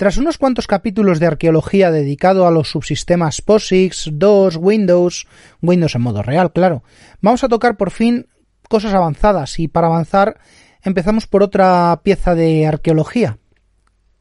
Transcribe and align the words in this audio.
Tras 0.00 0.16
unos 0.16 0.38
cuantos 0.38 0.66
capítulos 0.66 1.20
de 1.20 1.26
arqueología 1.26 1.90
dedicado 1.90 2.46
a 2.46 2.50
los 2.50 2.70
subsistemas 2.70 3.42
POSIX, 3.42 4.08
DOS, 4.14 4.56
Windows, 4.56 5.26
Windows 5.60 5.94
en 5.94 6.00
modo 6.00 6.22
real, 6.22 6.54
claro, 6.54 6.82
vamos 7.20 7.44
a 7.44 7.48
tocar 7.48 7.76
por 7.76 7.90
fin 7.90 8.26
cosas 8.66 8.94
avanzadas 8.94 9.58
y 9.58 9.68
para 9.68 9.88
avanzar 9.88 10.40
empezamos 10.82 11.26
por 11.26 11.42
otra 11.42 12.00
pieza 12.02 12.34
de 12.34 12.66
arqueología, 12.66 13.36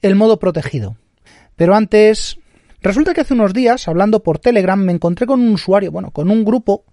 el 0.01 0.15
modo 0.15 0.37
protegido. 0.37 0.97
Pero 1.55 1.75
antes, 1.75 2.39
resulta 2.81 3.13
que 3.13 3.21
hace 3.21 3.35
unos 3.35 3.53
días, 3.53 3.87
hablando 3.87 4.21
por 4.21 4.37
Telegram, 4.37 4.83
me 4.83 4.91
encontré 4.91 5.27
con 5.27 5.39
un 5.39 5.53
usuario, 5.53 5.93
bueno, 5.93 6.11
con 6.11 6.29
un 6.29 6.43
grupo 6.43 6.83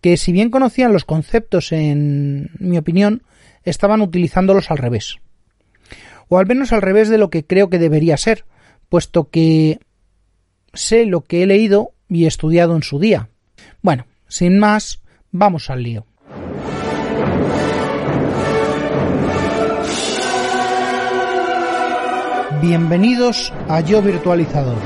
que 0.00 0.16
si 0.16 0.30
bien 0.30 0.50
conocían 0.50 0.92
los 0.92 1.04
conceptos 1.04 1.72
en 1.72 2.50
mi 2.60 2.78
opinión, 2.78 3.24
estaban 3.64 4.02
utilizándolos 4.02 4.70
al 4.70 4.78
revés 4.78 5.18
o 6.28 6.38
al 6.38 6.46
menos 6.46 6.72
al 6.72 6.82
revés 6.82 7.08
de 7.08 7.18
lo 7.18 7.30
que 7.30 7.44
creo 7.44 7.70
que 7.70 7.78
debería 7.78 8.16
ser, 8.16 8.44
puesto 8.88 9.30
que 9.30 9.80
sé 10.72 11.06
lo 11.06 11.22
que 11.22 11.42
he 11.42 11.46
leído 11.46 11.92
y 12.08 12.26
estudiado 12.26 12.76
en 12.76 12.82
su 12.82 12.98
día. 12.98 13.28
Bueno, 13.82 14.06
sin 14.28 14.58
más, 14.58 15.00
vamos 15.30 15.70
al 15.70 15.82
lío. 15.82 16.06
Bienvenidos 22.62 23.52
a 23.68 23.80
Yo 23.80 24.02
Virtualizador. 24.02 24.78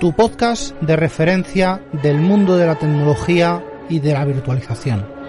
Tu 0.00 0.12
podcast 0.14 0.74
de 0.80 0.96
referencia 0.96 1.82
del 2.02 2.18
mundo 2.18 2.56
de 2.56 2.66
la 2.66 2.76
tecnología 2.76 3.62
y 3.90 4.00
de 4.00 4.14
la 4.14 4.24
virtualización. 4.24 5.19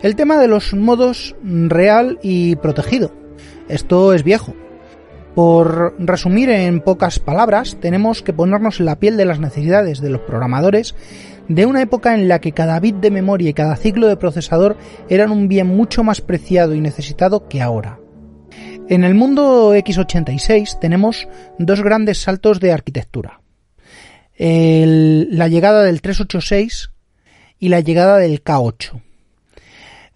El 0.00 0.14
tema 0.14 0.38
de 0.38 0.46
los 0.46 0.74
modos 0.74 1.34
real 1.42 2.20
y 2.22 2.54
protegido. 2.56 3.12
Esto 3.68 4.14
es 4.14 4.22
viejo. 4.22 4.54
Por 5.34 5.96
resumir 5.98 6.50
en 6.50 6.80
pocas 6.80 7.18
palabras, 7.18 7.78
tenemos 7.80 8.22
que 8.22 8.32
ponernos 8.32 8.78
en 8.78 8.86
la 8.86 9.00
piel 9.00 9.16
de 9.16 9.24
las 9.24 9.40
necesidades 9.40 10.00
de 10.00 10.10
los 10.10 10.20
programadores 10.20 10.94
de 11.48 11.66
una 11.66 11.82
época 11.82 12.14
en 12.14 12.28
la 12.28 12.40
que 12.40 12.52
cada 12.52 12.78
bit 12.78 12.96
de 12.96 13.10
memoria 13.10 13.50
y 13.50 13.54
cada 13.54 13.74
ciclo 13.74 14.06
de 14.06 14.16
procesador 14.16 14.76
eran 15.08 15.32
un 15.32 15.48
bien 15.48 15.66
mucho 15.66 16.04
más 16.04 16.20
preciado 16.20 16.74
y 16.74 16.80
necesitado 16.80 17.48
que 17.48 17.60
ahora. 17.60 17.98
En 18.88 19.02
el 19.02 19.14
mundo 19.14 19.74
x86 19.74 20.78
tenemos 20.78 21.28
dos 21.58 21.82
grandes 21.82 22.22
saltos 22.22 22.60
de 22.60 22.72
arquitectura. 22.72 23.40
la 24.38 25.48
llegada 25.48 25.82
del 25.82 26.00
386 26.02 26.90
y 27.58 27.68
la 27.68 27.80
llegada 27.80 28.18
del 28.18 28.44
K8. 28.44 29.07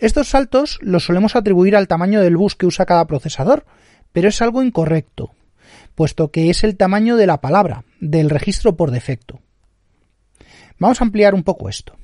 Estos 0.03 0.31
saltos 0.31 0.81
los 0.83 1.05
solemos 1.05 1.37
atribuir 1.37 1.77
al 1.77 1.87
tamaño 1.87 2.21
del 2.21 2.37
bus 2.37 2.57
que 2.57 2.67
usa 2.67 2.87
cada 2.87 3.07
procesador, 3.07 3.65
pero 4.11 4.31
es 4.31 4.43
algo 4.43 4.65
incorrecto, 4.65 5.31
puesto 5.95 6.33
que 6.33 6.51
es 6.51 6.65
el 6.65 6.77
tamaño 6.77 7.15
de 7.15 7.29
la 7.29 7.41
palabra, 7.41 7.85
del 8.01 8.29
registro 8.29 8.75
por 8.75 8.91
defecto. 8.91 9.39
Vamos 10.81 11.01
a 11.01 11.05
ampliar 11.05 11.35
un 11.35 11.45
poco 11.45 11.69
esto. 11.69 11.95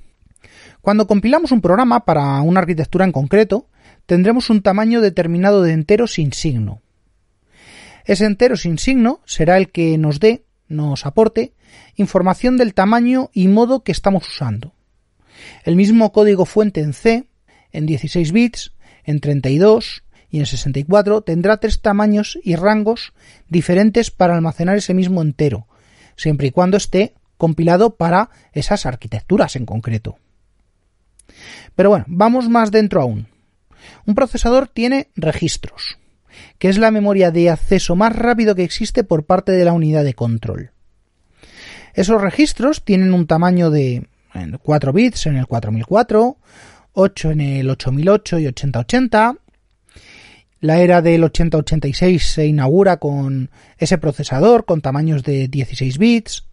Cuando 0.81 1.09
compilamos 1.09 1.51
un 1.51 1.61
programa 1.61 2.05
para 2.05 2.41
una 2.41 2.61
arquitectura 2.61 3.05
en 3.05 3.11
concreto, 3.11 3.67
tendremos 4.07 4.49
un 4.49 4.63
tamaño 4.63 5.01
determinado 5.01 5.63
de 5.63 5.73
entero 5.73 6.07
sin 6.07 6.33
signo. 6.33 6.83
Ese 8.05 8.27
entero 8.27 8.57
sin 8.57 8.79
signo 8.79 9.23
será 9.25 9.57
el 9.57 9.73
que 9.73 9.99
nos 9.99 10.21
dé, 10.21 10.45
nos 10.69 11.05
aporte, 11.05 11.53
información 11.97 12.59
del 12.59 12.75
tamaño 12.75 13.31
y 13.33 13.49
modo 13.49 13.83
que 13.83 13.91
estamos 13.91 14.29
usando. 14.29 14.73
El 15.65 15.75
mismo 15.75 16.13
código 16.13 16.45
fuente 16.45 16.81
en 16.81 16.93
C 16.93 17.28
en 17.73 17.87
16 17.87 18.33
bits, 18.33 18.73
en 19.05 19.21
32 19.21 20.03
y 20.31 20.41
en 20.41 20.47
64 20.47 21.23
tendrá 21.23 21.57
tres 21.59 21.81
tamaños 21.81 22.39
y 22.43 22.57
rangos 22.57 23.13
diferentes 23.49 24.11
para 24.11 24.35
almacenar 24.35 24.77
ese 24.77 24.95
mismo 24.95 25.23
entero, 25.23 25.67
siempre 26.17 26.49
y 26.49 26.51
cuando 26.51 26.77
esté 26.77 27.15
compilado 27.37 27.97
para 27.97 28.31
esas 28.53 28.85
arquitecturas 28.85 29.57
en 29.57 29.65
concreto. 29.65 30.19
Pero 31.75 31.91
bueno, 31.91 32.05
vamos 32.09 32.49
más 32.49 32.71
dentro 32.71 33.01
aún. 33.01 33.29
Un 34.07 34.15
procesador 34.15 34.69
tiene 34.69 35.09
registros, 35.15 35.99
que 36.59 36.69
es 36.69 36.79
la 36.79 36.91
memoria 36.91 37.31
de 37.31 37.51
acceso 37.51 37.97
más 37.97 38.15
rápido 38.15 38.55
que 38.55 38.65
existe 38.65 39.05
por 39.05 39.25
parte 39.25 39.53
de 39.53 39.65
la 39.65 39.73
unidad 39.73 40.05
de 40.05 40.15
control. 40.15 40.73
Esos 41.95 42.21
registros 42.21 42.85
tienen 42.85 43.15
un 43.15 43.27
tamaño 43.27 43.71
de 43.71 44.07
4 44.63 44.93
bits 44.93 45.27
en 45.27 45.37
el 45.37 45.47
4004, 45.47 46.37
8 46.93 47.31
en 47.33 47.41
el 47.41 47.71
8008 47.71 48.39
y 48.39 48.47
8080. 48.47 49.37
La 50.61 50.81
era 50.81 51.03
del 51.03 51.23
8086 51.25 52.23
se 52.23 52.47
inaugura 52.47 52.97
con 52.97 53.51
ese 53.79 53.99
procesador 53.99 54.65
con 54.65 54.81
tamaños 54.81 55.23
de 55.23 55.47
16 55.49 55.99
bits, 55.99 56.45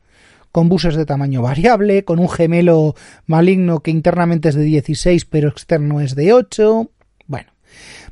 con 0.52 0.70
buses 0.70 0.96
de 0.96 1.06
tamaño 1.06 1.42
variable, 1.42 2.04
con 2.06 2.20
un 2.20 2.30
gemelo 2.30 2.96
maligno 3.26 3.80
que 3.80 3.92
internamente 3.92 4.50
es 4.50 4.56
de 4.56 4.64
16 4.64 5.26
pero 5.26 5.50
externo 5.50 6.02
es 6.02 6.16
de 6.16 6.34
8. 6.34 6.92
Bueno, 7.26 7.52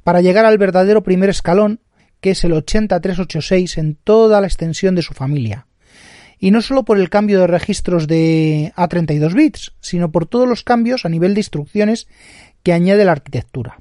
para 0.03 0.21
llegar 0.21 0.45
al 0.45 0.57
verdadero 0.57 1.03
primer 1.03 1.29
escalón, 1.29 1.79
que 2.21 2.31
es 2.31 2.43
el 2.43 2.53
80386 2.53 3.77
en 3.77 3.95
toda 3.95 4.41
la 4.41 4.47
extensión 4.47 4.95
de 4.95 5.03
su 5.03 5.13
familia 5.13 5.67
y 6.43 6.51
no 6.51 6.61
solo 6.61 6.83
por 6.83 6.99
el 6.99 7.09
cambio 7.09 7.39
de 7.39 7.47
registros 7.47 8.05
de 8.05 8.73
a 8.75 8.89
32 8.89 9.33
bits, 9.33 9.71
sino 9.79 10.11
por 10.11 10.25
todos 10.25 10.45
los 10.45 10.61
cambios 10.61 11.05
a 11.05 11.09
nivel 11.09 11.35
de 11.35 11.39
instrucciones 11.39 12.05
que 12.63 12.73
añade 12.73 13.05
la 13.05 13.13
arquitectura. 13.13 13.79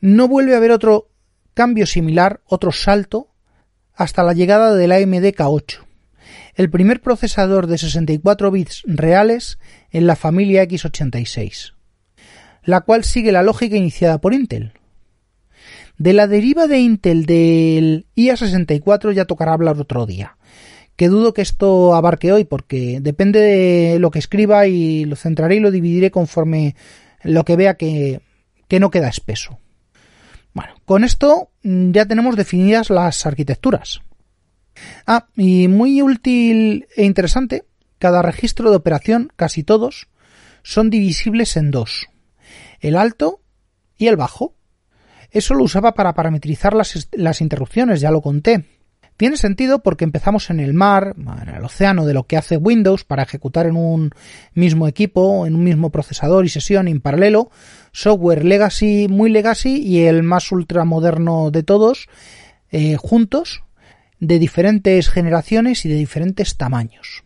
No 0.00 0.26
vuelve 0.26 0.54
a 0.54 0.56
haber 0.56 0.72
otro 0.72 1.12
cambio 1.54 1.86
similar, 1.86 2.40
otro 2.44 2.72
salto, 2.72 3.32
hasta 3.94 4.24
la 4.24 4.32
llegada 4.32 4.74
del 4.74 4.90
AMD 4.90 5.26
K8, 5.26 5.84
el 6.56 6.70
primer 6.70 7.00
procesador 7.00 7.68
de 7.68 7.78
64 7.78 8.50
bits 8.50 8.82
reales 8.86 9.60
en 9.92 10.08
la 10.08 10.16
familia 10.16 10.64
x86, 10.64 11.74
la 12.64 12.80
cual 12.80 13.04
sigue 13.04 13.30
la 13.30 13.44
lógica 13.44 13.76
iniciada 13.76 14.20
por 14.20 14.34
Intel. 14.34 14.72
De 15.98 16.14
la 16.14 16.26
deriva 16.26 16.66
de 16.66 16.80
Intel 16.80 17.26
del 17.26 18.06
IA64 18.16 19.12
ya 19.12 19.24
tocará 19.24 19.52
hablar 19.52 19.80
otro 19.80 20.04
día, 20.04 20.35
que 20.96 21.08
dudo 21.08 21.34
que 21.34 21.42
esto 21.42 21.94
abarque 21.94 22.32
hoy, 22.32 22.44
porque 22.44 23.00
depende 23.00 23.40
de 23.40 23.98
lo 23.98 24.10
que 24.10 24.18
escriba 24.18 24.66
y 24.66 25.04
lo 25.04 25.14
centraré 25.14 25.56
y 25.56 25.60
lo 25.60 25.70
dividiré 25.70 26.10
conforme 26.10 26.74
lo 27.22 27.44
que 27.44 27.56
vea 27.56 27.74
que, 27.74 28.20
que 28.68 28.80
no 28.80 28.90
queda 28.90 29.08
espeso. 29.08 29.58
Bueno, 30.54 30.74
con 30.86 31.04
esto 31.04 31.50
mm, 31.62 31.90
ya 31.90 32.06
tenemos 32.06 32.34
definidas 32.34 32.88
las 32.88 33.26
arquitecturas. 33.26 34.00
Ah, 35.06 35.26
y 35.36 35.68
muy 35.68 36.00
útil 36.02 36.86
e 36.96 37.04
interesante, 37.04 37.64
cada 37.98 38.22
registro 38.22 38.70
de 38.70 38.76
operación, 38.76 39.32
casi 39.36 39.62
todos, 39.62 40.08
son 40.62 40.90
divisibles 40.90 41.56
en 41.56 41.70
dos, 41.70 42.08
el 42.80 42.96
alto 42.96 43.40
y 43.96 44.08
el 44.08 44.16
bajo. 44.16 44.54
Eso 45.30 45.54
lo 45.54 45.64
usaba 45.64 45.94
para 45.94 46.14
parametrizar 46.14 46.74
las, 46.74 47.08
las 47.12 47.40
interrupciones, 47.40 48.00
ya 48.00 48.10
lo 48.10 48.22
conté, 48.22 48.64
tiene 49.16 49.36
sentido 49.36 49.82
porque 49.82 50.04
empezamos 50.04 50.50
en 50.50 50.60
el 50.60 50.74
mar, 50.74 51.14
en 51.16 51.48
el 51.54 51.64
océano 51.64 52.04
de 52.04 52.14
lo 52.14 52.24
que 52.24 52.36
hace 52.36 52.56
Windows 52.56 53.04
para 53.04 53.22
ejecutar 53.22 53.66
en 53.66 53.76
un 53.76 54.10
mismo 54.54 54.88
equipo, 54.88 55.46
en 55.46 55.54
un 55.54 55.64
mismo 55.64 55.90
procesador 55.90 56.44
y 56.44 56.48
sesión 56.48 56.88
en 56.88 57.00
paralelo, 57.00 57.50
software 57.92 58.44
legacy, 58.44 59.06
muy 59.08 59.30
legacy 59.30 59.82
y 59.82 60.04
el 60.04 60.22
más 60.22 60.52
ultramoderno 60.52 61.50
de 61.50 61.62
todos, 61.62 62.08
eh, 62.70 62.96
juntos, 62.96 63.62
de 64.20 64.38
diferentes 64.38 65.08
generaciones 65.08 65.84
y 65.84 65.88
de 65.88 65.96
diferentes 65.96 66.56
tamaños. 66.56 67.24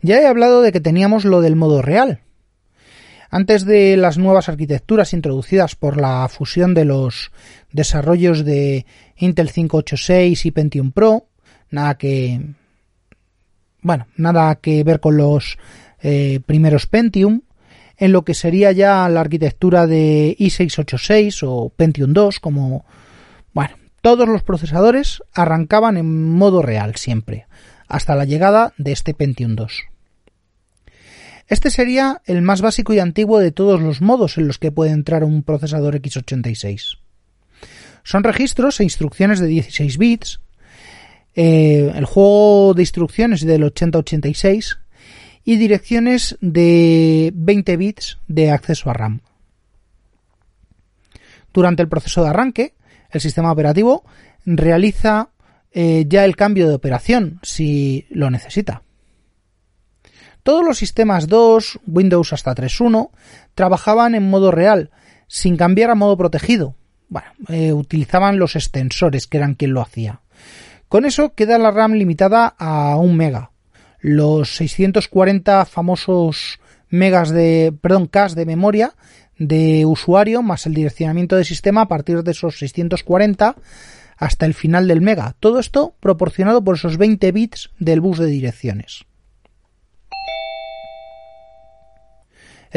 Ya 0.00 0.20
he 0.20 0.26
hablado 0.26 0.62
de 0.62 0.72
que 0.72 0.80
teníamos 0.80 1.24
lo 1.24 1.40
del 1.40 1.56
modo 1.56 1.82
real. 1.82 2.20
Antes 3.30 3.64
de 3.64 3.96
las 3.96 4.16
nuevas 4.16 4.48
arquitecturas 4.48 5.12
introducidas 5.12 5.74
por 5.74 6.00
la 6.00 6.28
fusión 6.28 6.74
de 6.74 6.84
los 6.84 7.30
desarrollos 7.72 8.44
de 8.44 8.86
Intel 9.16 9.50
586 9.50 10.46
y 10.46 10.50
Pentium 10.50 10.92
Pro, 10.92 11.26
nada 11.70 11.98
que 11.98 12.40
bueno, 13.82 14.06
nada 14.16 14.54
que 14.56 14.82
ver 14.84 15.00
con 15.00 15.16
los 15.16 15.58
eh, 16.00 16.40
primeros 16.46 16.86
Pentium, 16.86 17.42
en 17.96 18.12
lo 18.12 18.22
que 18.22 18.34
sería 18.34 18.72
ya 18.72 19.08
la 19.08 19.20
arquitectura 19.20 19.86
de 19.86 20.36
i686 20.38 21.42
o 21.46 21.70
Pentium 21.70 22.12
2, 22.12 22.40
como, 22.40 22.84
bueno, 23.52 23.76
todos 24.00 24.28
los 24.28 24.42
procesadores 24.42 25.22
arrancaban 25.34 25.96
en 25.96 26.30
modo 26.32 26.62
real 26.62 26.94
siempre, 26.96 27.46
hasta 27.88 28.14
la 28.14 28.24
llegada 28.24 28.72
de 28.78 28.92
este 28.92 29.14
Pentium 29.14 29.56
2. 29.56 29.82
Este 31.48 31.70
sería 31.70 32.20
el 32.26 32.42
más 32.42 32.60
básico 32.60 32.92
y 32.92 32.98
antiguo 32.98 33.38
de 33.38 33.52
todos 33.52 33.80
los 33.80 34.02
modos 34.02 34.36
en 34.36 34.46
los 34.46 34.58
que 34.58 34.70
puede 34.70 34.90
entrar 34.90 35.24
un 35.24 35.42
procesador 35.42 35.94
x86. 36.00 36.98
Son 38.04 38.22
registros 38.22 38.80
e 38.80 38.84
instrucciones 38.84 39.40
de 39.40 39.46
16 39.46 39.98
bits, 39.98 40.40
eh, 41.34 41.90
el 41.94 42.04
juego 42.04 42.74
de 42.74 42.82
instrucciones 42.82 43.44
del 43.44 43.64
8086 43.64 44.78
y 45.44 45.56
direcciones 45.56 46.36
de 46.42 47.32
20 47.34 47.76
bits 47.78 48.18
de 48.28 48.50
acceso 48.50 48.90
a 48.90 48.92
RAM. 48.92 49.20
Durante 51.54 51.82
el 51.82 51.88
proceso 51.88 52.22
de 52.22 52.28
arranque, 52.28 52.74
el 53.10 53.20
sistema 53.22 53.50
operativo 53.50 54.04
realiza 54.44 55.30
eh, 55.72 56.04
ya 56.06 56.26
el 56.26 56.36
cambio 56.36 56.68
de 56.68 56.74
operación 56.74 57.40
si 57.42 58.06
lo 58.10 58.30
necesita. 58.30 58.82
Todos 60.48 60.64
los 60.64 60.78
sistemas 60.78 61.28
2, 61.28 61.80
Windows 61.86 62.32
hasta 62.32 62.54
3.1, 62.54 63.10
trabajaban 63.54 64.14
en 64.14 64.30
modo 64.30 64.50
real, 64.50 64.90
sin 65.26 65.58
cambiar 65.58 65.90
a 65.90 65.94
modo 65.94 66.16
protegido. 66.16 66.74
Bueno, 67.10 67.28
eh, 67.50 67.74
utilizaban 67.74 68.38
los 68.38 68.56
extensores, 68.56 69.26
que 69.26 69.36
eran 69.36 69.56
quien 69.56 69.74
lo 69.74 69.82
hacía. 69.82 70.22
Con 70.88 71.04
eso 71.04 71.34
queda 71.34 71.58
la 71.58 71.70
RAM 71.70 71.92
limitada 71.92 72.54
a 72.56 72.96
1 72.96 73.12
mega. 73.12 73.50
Los 74.00 74.56
640 74.56 75.66
famosos 75.66 76.60
megas 76.88 77.28
de, 77.28 77.74
perdón, 77.82 78.06
K 78.06 78.28
de 78.28 78.46
memoria 78.46 78.94
de 79.36 79.84
usuario 79.84 80.40
más 80.40 80.64
el 80.64 80.72
direccionamiento 80.72 81.36
de 81.36 81.44
sistema 81.44 81.82
a 81.82 81.88
partir 81.88 82.22
de 82.22 82.30
esos 82.30 82.58
640 82.58 83.54
hasta 84.16 84.46
el 84.46 84.54
final 84.54 84.88
del 84.88 85.02
mega. 85.02 85.36
Todo 85.40 85.58
esto 85.58 85.94
proporcionado 86.00 86.64
por 86.64 86.76
esos 86.76 86.96
20 86.96 87.32
bits 87.32 87.68
del 87.78 88.00
bus 88.00 88.16
de 88.16 88.28
direcciones. 88.28 89.04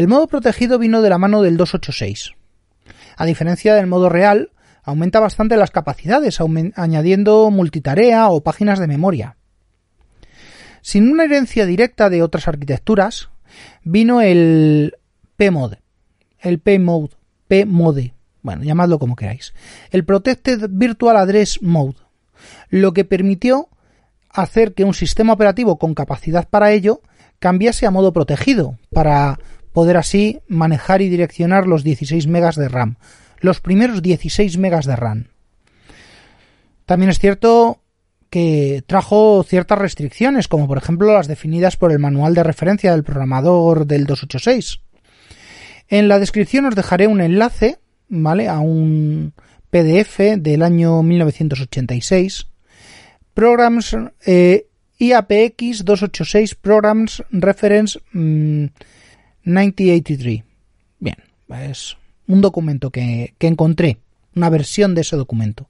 El 0.02 0.08
modo 0.08 0.26
protegido 0.26 0.80
vino 0.80 1.04
de 1.04 1.12
la 1.12 1.20
mano 1.20 1.44
del 1.44 1.58
286. 1.58 2.32
A 3.18 3.26
diferencia 3.28 3.76
del 3.76 3.86
modo 3.86 4.10
real, 4.10 4.50
aumenta 4.82 5.20
bastante 5.20 5.58
las 5.58 5.70
capacidades, 5.70 6.40
añadiendo 6.74 7.52
multitarea 7.52 8.28
o 8.30 8.42
páginas 8.42 8.80
de 8.80 8.88
memoria. 8.88 9.38
Sin 10.82 11.12
una 11.12 11.26
herencia 11.26 11.68
directa 11.68 12.10
de 12.10 12.24
otras 12.24 12.48
arquitecturas, 12.48 13.30
vino 13.84 14.22
el 14.22 14.96
PMOD, 15.36 15.76
el 16.40 16.60
PMOD, 16.60 17.12
PMODE, 17.48 18.16
bueno, 18.42 18.64
llamadlo 18.64 18.98
como 18.98 19.16
queráis, 19.16 19.54
el 19.92 20.04
Protected 20.04 20.68
Virtual 20.72 21.16
Address 21.16 21.62
Mode, 21.62 21.98
lo 22.72 22.92
que 22.94 23.06
permitió 23.06 23.70
hacer 24.32 24.74
que 24.74 24.84
un 24.84 24.96
sistema 24.96 25.34
operativo 25.34 25.78
con 25.78 25.94
capacidad 25.94 26.50
para 26.50 26.72
ello 26.72 27.02
cambiase 27.38 27.86
a 27.86 27.92
modo 27.92 28.14
protegido, 28.14 28.80
para 28.92 29.38
poder 29.74 29.98
así 29.98 30.40
manejar 30.48 31.02
y 31.02 31.10
direccionar 31.10 31.68
los 31.68 31.84
16 31.84 32.28
megas 32.28 32.56
de 32.56 32.70
RAM, 32.70 32.98
los 33.40 33.60
primeros 33.60 34.02
16 34.02 34.58
megas 34.58 34.86
de 34.86 34.96
RAM. 34.96 35.28
También 36.86 37.10
es 37.10 37.20
cierto 37.20 37.82
que 38.30 38.84
trajo 38.88 39.44
ciertas 39.44 39.78
restricciones, 39.78 40.48
como 40.48 40.68
por 40.68 40.78
ejemplo 40.78 41.14
las 41.14 41.28
definidas 41.28 41.76
por 41.78 41.92
el 41.92 42.00
manual 42.00 42.34
de 42.34 42.44
referencia 42.44 42.92
del 42.92 43.04
programador 43.04 43.86
del 43.86 44.06
286. 44.06 44.80
En 45.90 46.08
la 46.08 46.20
descripción 46.20 46.66
os 46.66 46.76
dejaré 46.76 47.08
un 47.08 47.20
enlace, 47.20 47.80
¿vale? 48.08 48.48
A 48.48 48.60
un 48.60 49.34
PDF 49.70 50.20
del 50.38 50.64
año 50.64 51.04
1986. 51.04 52.48
Programs 53.34 53.98
eh, 54.26 54.68
IAPX 54.98 55.84
286 55.84 56.56
Programs 56.56 57.24
Reference 57.32 58.00
mm, 58.14 58.66
1983. 59.44 60.44
Bien, 61.00 61.18
es 61.50 61.98
un 62.28 62.42
documento 62.42 62.90
que, 62.90 63.34
encontré, 63.40 63.98
una 64.36 64.50
versión 64.50 64.96
de 64.96 65.02
ese 65.02 65.16
documento. 65.16 65.68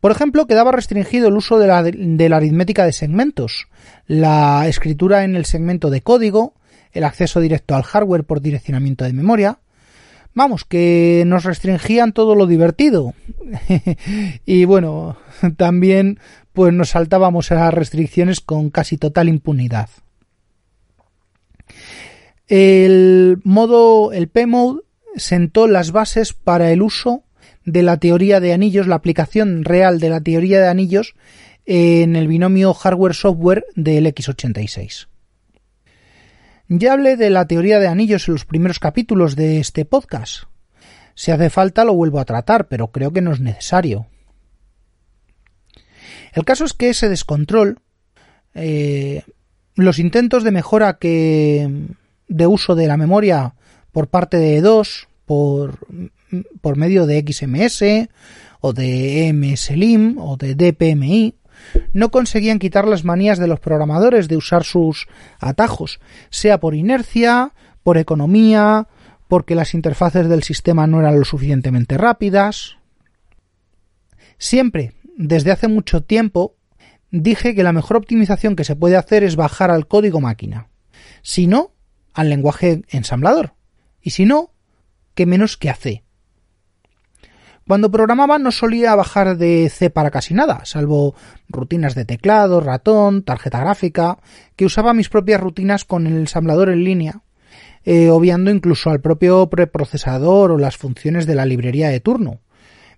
Por 0.00 0.12
ejemplo, 0.12 0.46
quedaba 0.46 0.72
restringido 0.72 1.28
el 1.28 1.36
uso 1.36 1.58
de 1.58 1.66
la, 1.66 2.36
aritmética 2.36 2.84
de 2.84 2.92
segmentos, 2.92 3.66
la 4.06 4.66
escritura 4.68 5.24
en 5.24 5.34
el 5.34 5.44
segmento 5.44 5.90
de 5.90 6.02
código, 6.02 6.54
el 6.92 7.04
acceso 7.04 7.40
directo 7.40 7.74
al 7.74 7.82
hardware 7.82 8.24
por 8.24 8.40
direccionamiento 8.40 9.04
de 9.04 9.12
memoria. 9.12 9.58
Vamos, 10.34 10.64
que 10.64 11.24
nos 11.26 11.44
restringían 11.44 12.12
todo 12.12 12.36
lo 12.36 12.46
divertido. 12.46 13.14
y 14.46 14.64
bueno, 14.66 15.16
también 15.56 16.20
pues 16.52 16.72
nos 16.72 16.90
saltábamos 16.90 17.50
a 17.50 17.56
las 17.56 17.74
restricciones 17.74 18.40
con 18.40 18.70
casi 18.70 18.98
total 18.98 19.28
impunidad. 19.28 19.88
El 22.48 23.40
modo, 23.44 24.12
el 24.12 24.28
P-Mode 24.28 24.80
sentó 25.16 25.68
las 25.68 25.92
bases 25.92 26.32
para 26.32 26.70
el 26.72 26.80
uso 26.82 27.22
de 27.64 27.82
la 27.82 27.98
teoría 27.98 28.40
de 28.40 28.54
anillos, 28.54 28.86
la 28.86 28.96
aplicación 28.96 29.64
real 29.64 30.00
de 30.00 30.08
la 30.08 30.22
teoría 30.22 30.60
de 30.60 30.68
anillos 30.68 31.14
en 31.66 32.16
el 32.16 32.26
binomio 32.26 32.72
hardware-software 32.72 33.66
del 33.76 34.06
X86. 34.06 35.08
Ya 36.68 36.94
hablé 36.94 37.16
de 37.16 37.28
la 37.28 37.46
teoría 37.46 37.78
de 37.78 37.88
anillos 37.88 38.28
en 38.28 38.34
los 38.34 38.46
primeros 38.46 38.78
capítulos 38.78 39.36
de 39.36 39.58
este 39.58 39.84
podcast. 39.84 40.44
Si 41.14 41.30
hace 41.30 41.50
falta 41.50 41.84
lo 41.84 41.94
vuelvo 41.94 42.20
a 42.20 42.24
tratar, 42.24 42.68
pero 42.68 42.88
creo 42.88 43.12
que 43.12 43.20
no 43.20 43.32
es 43.32 43.40
necesario. 43.40 44.06
El 46.32 46.44
caso 46.44 46.64
es 46.64 46.72
que 46.72 46.90
ese 46.90 47.08
descontrol, 47.08 47.80
eh, 48.54 49.24
los 49.74 49.98
intentos 49.98 50.44
de 50.44 50.50
mejora 50.50 50.98
que 50.98 51.68
de 52.28 52.46
uso 52.46 52.74
de 52.74 52.86
la 52.86 52.96
memoria 52.96 53.54
por 53.92 54.08
parte 54.08 54.36
de 54.36 54.62
E2, 54.62 55.08
por, 55.24 55.78
por 56.60 56.76
medio 56.76 57.06
de 57.06 57.24
XMS 57.26 58.08
o 58.60 58.72
de 58.72 59.28
EMSLIM 59.28 60.18
o 60.18 60.36
de 60.36 60.54
DPMI, 60.54 61.34
no 61.92 62.10
conseguían 62.10 62.58
quitar 62.58 62.86
las 62.86 63.04
manías 63.04 63.38
de 63.38 63.46
los 63.46 63.60
programadores 63.60 64.28
de 64.28 64.36
usar 64.36 64.64
sus 64.64 65.08
atajos, 65.40 66.00
sea 66.30 66.60
por 66.60 66.74
inercia, 66.74 67.52
por 67.82 67.98
economía, 67.98 68.88
porque 69.28 69.54
las 69.54 69.74
interfaces 69.74 70.28
del 70.28 70.42
sistema 70.42 70.86
no 70.86 71.00
eran 71.00 71.18
lo 71.18 71.24
suficientemente 71.24 71.98
rápidas. 71.98 72.76
Siempre, 74.38 74.94
desde 75.16 75.50
hace 75.50 75.68
mucho 75.68 76.02
tiempo, 76.02 76.54
dije 77.10 77.54
que 77.54 77.62
la 77.62 77.72
mejor 77.72 77.96
optimización 77.96 78.56
que 78.56 78.64
se 78.64 78.76
puede 78.76 78.96
hacer 78.96 79.24
es 79.24 79.36
bajar 79.36 79.70
al 79.70 79.86
código 79.86 80.20
máquina, 80.20 80.68
si 81.22 81.46
no, 81.46 81.72
al 82.18 82.30
lenguaje 82.30 82.82
ensamblador, 82.88 83.54
y 84.02 84.10
si 84.10 84.26
no, 84.26 84.50
que 85.14 85.24
menos 85.24 85.56
que 85.56 85.70
a 85.70 85.76
C. 85.76 86.02
Cuando 87.64 87.92
programaba 87.92 88.40
no 88.40 88.50
solía 88.50 88.96
bajar 88.96 89.36
de 89.36 89.68
C 89.68 89.88
para 89.88 90.10
casi 90.10 90.34
nada, 90.34 90.62
salvo 90.64 91.14
rutinas 91.48 91.94
de 91.94 92.04
teclado, 92.04 92.58
ratón, 92.58 93.22
tarjeta 93.22 93.60
gráfica, 93.60 94.18
que 94.56 94.64
usaba 94.64 94.94
mis 94.94 95.08
propias 95.08 95.40
rutinas 95.40 95.84
con 95.84 96.08
el 96.08 96.16
ensamblador 96.16 96.70
en 96.70 96.82
línea, 96.82 97.22
eh, 97.84 98.10
obviando 98.10 98.50
incluso 98.50 98.90
al 98.90 99.00
propio 99.00 99.48
preprocesador 99.48 100.50
o 100.50 100.58
las 100.58 100.76
funciones 100.76 101.24
de 101.24 101.36
la 101.36 101.46
librería 101.46 101.88
de 101.88 102.00
turno. 102.00 102.40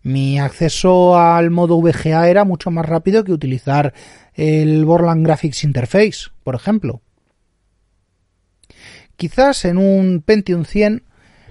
Mi 0.02 0.40
acceso 0.40 1.18
al 1.18 1.50
modo 1.50 1.78
VGA 1.78 2.30
era 2.30 2.46
mucho 2.46 2.70
más 2.70 2.86
rápido 2.86 3.22
que 3.22 3.32
utilizar 3.32 3.92
el 4.32 4.86
Borland 4.86 5.26
Graphics 5.26 5.64
Interface, 5.64 6.30
por 6.42 6.54
ejemplo. 6.54 7.02
Quizás 9.20 9.66
en 9.66 9.76
un 9.76 10.22
Pentium 10.22 10.64
100 10.64 11.02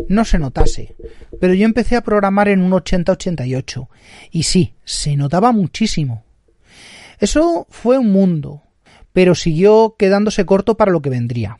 no 0.07 0.25
se 0.25 0.39
notase, 0.39 0.95
pero 1.39 1.53
yo 1.53 1.65
empecé 1.65 1.97
a 1.97 2.01
programar 2.01 2.47
en 2.47 2.63
un 2.63 2.71
80-88 2.71 3.87
y 4.31 4.41
sí, 4.41 4.73
se 4.85 5.15
notaba 5.15 5.51
muchísimo. 5.51 6.23
Eso 7.19 7.67
fue 7.69 7.99
un 7.99 8.11
mundo, 8.11 8.63
pero 9.13 9.35
siguió 9.35 9.97
quedándose 9.99 10.47
corto 10.47 10.77
para 10.77 10.91
lo 10.91 11.03
que 11.03 11.11
vendría. 11.11 11.59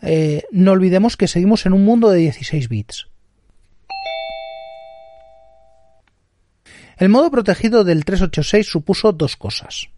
Eh, 0.00 0.44
no 0.52 0.72
olvidemos 0.72 1.18
que 1.18 1.28
seguimos 1.28 1.66
en 1.66 1.74
un 1.74 1.84
mundo 1.84 2.08
de 2.08 2.20
16 2.20 2.70
bits. 2.70 3.08
El 6.96 7.10
modo 7.10 7.30
protegido 7.30 7.84
del 7.84 8.06
386 8.06 8.66
supuso 8.66 9.12
dos 9.12 9.36
cosas. 9.36 9.90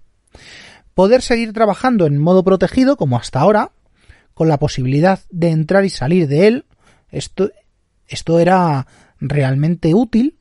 Poder 0.95 1.23
seguir 1.23 1.53
trabajando 1.53 2.07
en 2.07 2.19
modo 2.19 2.43
protegido 2.43 2.97
como 2.97 3.17
hasta 3.17 3.39
ahora, 3.39 3.71
con 4.35 4.49
la 4.49 4.59
posibilidad 4.59 5.21
de 5.31 5.51
entrar 5.51 5.85
y 5.85 5.91
salir 5.91 6.29
de 6.29 6.47
él 6.47 6.65
Esto, 7.11 7.51
esto 8.07 8.39
era 8.39 8.87
realmente 9.21 9.95
útil. 9.95 10.37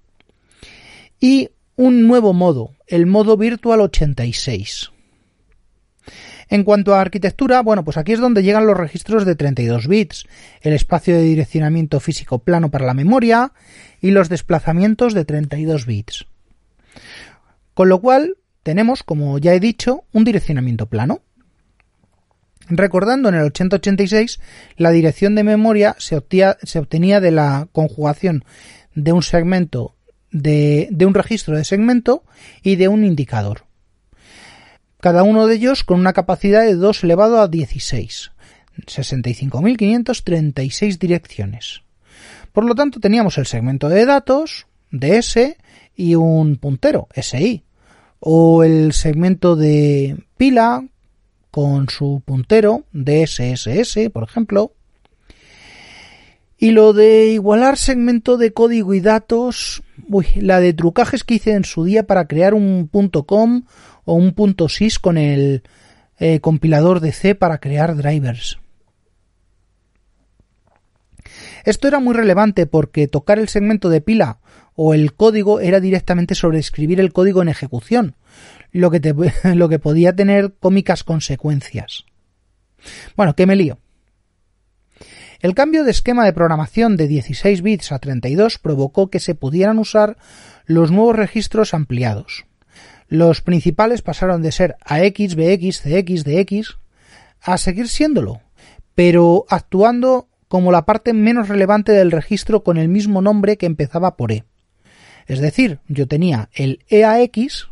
Y 1.20 1.50
un 1.76 2.08
nuevo 2.08 2.34
modo, 2.34 2.72
el 2.88 3.06
modo 3.06 3.38
Virtual 3.38 3.82
86. 3.82 4.92
En 6.50 6.66
cuanto 6.66 6.94
a 6.94 7.00
arquitectura, 7.00 7.62
bueno, 7.62 7.86
pues 7.86 7.96
aquí 7.96 8.12
es 8.12 8.20
donde 8.20 8.44
llegan 8.44 8.68
los 8.68 8.76
registros 8.76 9.26
de 9.26 9.36
32 9.36 9.88
bits, 9.88 10.26
el 10.62 10.74
espacio 10.74 11.16
de 11.16 11.24
direccionamiento 11.24 12.02
físico 12.02 12.40
plano 12.40 12.70
para 12.70 12.86
la 12.86 12.94
memoria 12.94 13.54
y 14.02 14.12
los 14.12 14.28
desplazamientos 14.28 15.14
de 15.14 15.24
32 15.24 15.86
bits. 15.86 16.26
Con 17.74 17.88
lo 17.88 18.02
cual, 18.02 18.36
tenemos, 18.64 19.02
como 19.02 19.38
ya 19.38 19.54
he 19.54 19.62
dicho, 19.62 20.04
un 20.12 20.26
direccionamiento 20.26 20.88
plano. 20.88 21.22
Recordando 22.74 23.28
en 23.28 23.36
el 23.36 23.44
8086, 23.44 24.40
la 24.78 24.92
dirección 24.92 25.36
de 25.36 25.44
memoria 25.44 25.94
se 26.00 26.16
obtenía, 26.16 27.20
de 27.20 27.32
la 27.32 27.68
conjugación 27.74 28.46
de 28.96 29.12
un 29.12 29.24
segmento 29.24 29.96
de, 30.32 30.88
un 31.06 31.14
registro 31.14 31.58
de 31.58 31.66
segmento 31.66 32.24
y 32.64 32.78
de 32.78 32.88
un 32.88 33.04
indicador. 33.04 33.66
Cada 35.02 35.24
uno 35.24 35.48
de 35.48 35.56
ellos 35.56 35.84
con 35.84 36.00
una 36.00 36.14
capacidad 36.14 36.62
de 36.62 36.76
2 36.76 37.04
elevado 37.04 37.42
a 37.42 37.50
16. 37.50 38.32
65.536 38.86 40.98
direcciones. 40.98 41.82
Por 42.54 42.64
lo 42.64 42.74
tanto, 42.74 43.02
teníamos 43.02 43.38
el 43.38 43.48
segmento 43.48 43.90
de 43.90 44.06
datos, 44.06 44.68
DS, 44.92 45.58
y 45.94 46.16
un 46.16 46.56
puntero, 46.56 47.10
SI. 47.16 47.66
O 48.22 48.64
el 48.64 48.94
segmento 48.94 49.58
de 49.58 50.24
pila 50.38 50.86
con 51.52 51.90
su 51.90 52.24
puntero, 52.26 52.86
DSSS, 52.94 54.10
por 54.12 54.24
ejemplo. 54.24 54.74
Y 56.58 56.72
lo 56.72 56.94
de 56.94 57.28
igualar 57.28 57.78
segmento 57.78 58.38
de 58.38 58.54
código 58.54 58.94
y 58.94 59.02
datos, 59.02 59.84
uy, 60.08 60.28
la 60.36 60.60
de 60.60 60.74
trucajes 60.74 61.24
que 61.24 61.36
hice 61.36 61.54
en 61.54 61.66
su 61.66 61.84
día 61.84 62.08
para 62.08 62.28
crear 62.28 62.54
un 62.54 62.88
.com 62.88 63.64
o 64.06 64.14
un 64.14 64.34
.sys 64.70 65.00
con 65.00 65.18
el 65.18 65.64
eh, 66.20 66.40
compilador 66.40 67.00
de 67.00 67.12
C 67.12 67.36
para 67.36 67.60
crear 67.60 67.96
drivers. 67.96 68.60
Esto 71.66 71.88
era 71.88 72.00
muy 72.00 72.14
relevante 72.14 72.66
porque 72.66 73.08
tocar 73.08 73.40
el 73.40 73.50
segmento 73.50 73.90
de 73.90 74.02
pila 74.02 74.40
o 74.76 74.94
el 74.94 75.14
código 75.14 75.60
era 75.60 75.80
directamente 75.80 76.36
sobreescribir 76.36 77.00
el 77.00 77.14
código 77.14 77.42
en 77.42 77.50
ejecución, 77.50 78.16
lo 78.72 78.92
que, 78.92 79.00
lo 79.56 79.70
que 79.70 79.80
podía 79.80 80.16
tener 80.16 80.54
cómicas 80.60 81.04
consecuencias. 81.04 82.06
Bueno, 83.16 83.36
que 83.36 83.46
me 83.46 83.56
lío. 83.56 83.78
El 85.42 85.56
cambio 85.56 85.84
de 85.84 85.92
esquema 85.92 86.24
de 86.24 86.34
programación 86.34 86.98
de 86.98 87.08
16 87.08 87.64
bits 87.64 87.92
a 87.92 88.00
32 88.00 88.60
provocó 88.60 89.10
que 89.10 89.20
se 89.20 89.34
pudieran 89.34 89.80
usar 89.80 90.18
los 90.66 90.92
nuevos 90.92 91.16
registros 91.16 91.74
ampliados. 91.74 92.46
Los 93.08 93.42
principales 93.42 94.04
pasaron 94.04 94.44
de 94.44 94.52
ser 94.52 94.78
AX, 94.86 95.36
BX, 95.36 95.82
CX, 95.82 96.24
DX 96.24 96.78
a 97.42 97.58
seguir 97.58 97.90
siéndolo, 97.90 98.42
pero 98.94 99.46
actuando 99.50 100.30
como 100.48 100.72
la 100.72 100.86
parte 100.86 101.14
menos 101.14 101.50
relevante 101.50 101.92
del 101.92 102.12
registro 102.12 102.64
con 102.64 102.78
el 102.78 102.88
mismo 102.88 103.22
nombre 103.22 103.58
que 103.58 103.66
empezaba 103.66 104.16
por 104.18 104.32
E. 104.32 104.44
Es 105.26 105.40
decir, 105.40 105.80
yo 105.88 106.08
tenía 106.08 106.50
el 106.54 106.86
EAX, 106.90 107.71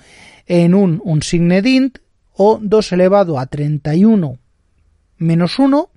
en 0.47 0.75
un, 0.75 1.03
un 1.05 1.21
int 1.65 1.99
o 2.33 2.59
2 2.63 2.93
elevado 2.93 3.39
a 3.39 3.47
31 3.47 4.39
menos 5.19 5.59
1 5.59 5.91